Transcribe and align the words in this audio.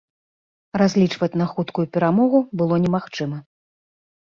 Разлічваць 0.81 1.29
на 1.43 1.47
хуткую 1.51 1.85
перамогу 1.99 2.43
было 2.63 2.75
немагчыма. 2.89 3.37